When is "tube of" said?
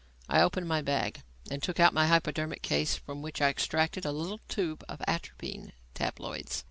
4.49-4.99